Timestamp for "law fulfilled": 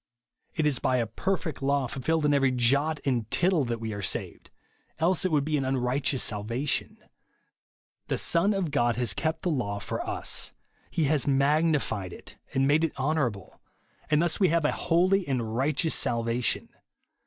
1.61-2.25